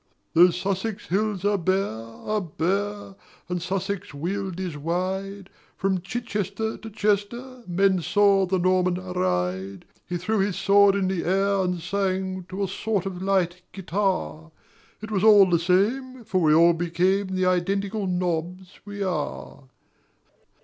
Though 0.33 0.49
Sussex 0.49 1.09
hills 1.09 1.45
are 1.45 1.59
bare, 1.59 1.85
are 2.25 2.41
bare, 2.41 3.15
And 3.47 3.61
Sussex 3.61 4.15
weald 4.15 4.59
is 4.59 4.75
wide, 4.75 5.51
From 5.77 6.01
Chichester 6.01 6.75
to 6.79 6.89
Chester 6.89 7.61
Men 7.67 8.01
saw 8.01 8.47
the 8.47 8.57
Norman 8.57 8.95
ride; 8.95 9.85
He 10.07 10.17
threw 10.17 10.39
his 10.39 10.55
sword 10.55 10.95
in 10.95 11.07
the 11.07 11.23
air 11.23 11.57
and 11.63 11.79
sang 11.79 12.45
To 12.49 12.63
a 12.63 12.67
sort 12.67 13.05
of 13.05 13.21
a 13.21 13.23
light 13.23 13.61
guitar; 13.73 14.51
It 15.01 15.11
was 15.11 15.23
all 15.23 15.45
the 15.47 15.59
same, 15.59 16.23
for 16.23 16.41
we 16.41 16.51
all 16.55 16.73
became 16.73 17.27
The 17.35 17.45
identical 17.45 18.07
nobs 18.07 18.79
we 18.83 19.03
are. 19.03 19.65